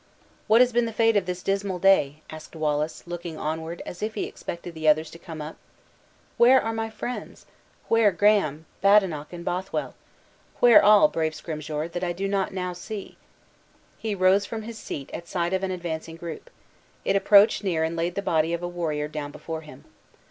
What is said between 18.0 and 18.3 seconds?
the dead